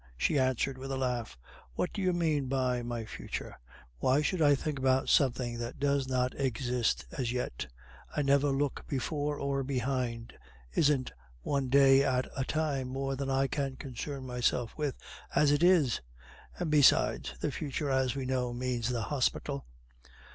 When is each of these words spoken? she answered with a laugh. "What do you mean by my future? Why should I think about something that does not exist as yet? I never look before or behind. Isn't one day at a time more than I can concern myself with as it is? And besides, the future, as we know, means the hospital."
she 0.17 0.39
answered 0.39 0.79
with 0.79 0.91
a 0.91 0.97
laugh. 0.97 1.37
"What 1.75 1.93
do 1.93 2.01
you 2.01 2.11
mean 2.11 2.47
by 2.47 2.81
my 2.81 3.05
future? 3.05 3.59
Why 3.99 4.23
should 4.23 4.41
I 4.41 4.55
think 4.55 4.79
about 4.79 5.09
something 5.09 5.59
that 5.59 5.77
does 5.79 6.07
not 6.07 6.33
exist 6.39 7.05
as 7.11 7.31
yet? 7.31 7.67
I 8.17 8.23
never 8.23 8.49
look 8.49 8.83
before 8.87 9.37
or 9.37 9.61
behind. 9.63 10.33
Isn't 10.73 11.11
one 11.41 11.69
day 11.69 12.01
at 12.03 12.27
a 12.35 12.43
time 12.43 12.87
more 12.87 13.15
than 13.15 13.29
I 13.29 13.45
can 13.45 13.75
concern 13.75 14.25
myself 14.25 14.75
with 14.75 14.95
as 15.35 15.51
it 15.51 15.61
is? 15.61 16.01
And 16.57 16.71
besides, 16.71 17.35
the 17.39 17.51
future, 17.51 17.91
as 17.91 18.15
we 18.15 18.25
know, 18.25 18.53
means 18.53 18.89
the 18.89 19.03
hospital." 19.03 19.67